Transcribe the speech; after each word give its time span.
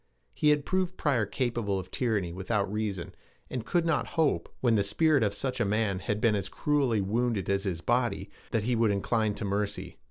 He 0.33 0.49
had 0.49 0.65
proved 0.65 0.97
Pryor 0.97 1.27
capable 1.27 1.77
of 1.77 1.91
tyranny 1.91 2.33
without 2.33 2.73
reason, 2.73 3.13
and 3.51 3.63
could 3.67 3.85
not 3.85 4.07
hope, 4.17 4.49
when 4.59 4.73
the 4.73 4.81
spirit 4.81 5.21
of 5.21 5.31
such 5.35 5.59
a 5.59 5.63
man 5.63 5.99
had 5.99 6.19
been 6.19 6.33
as 6.35 6.49
cruelly 6.49 7.01
wounded 7.01 7.51
as 7.51 7.65
his 7.65 7.81
body, 7.81 8.31
that 8.49 8.63
he 8.63 8.75
would 8.75 8.89
incline 8.89 9.35
to 9.35 9.45
mercy. 9.45 9.99